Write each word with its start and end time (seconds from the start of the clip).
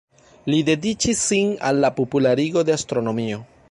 Li 0.51 0.61
dediĉis 0.69 1.21
sin 1.27 1.53
al 1.71 1.85
la 1.87 1.95
popularigo 2.01 2.69
de 2.71 2.79
astronomio. 2.83 3.45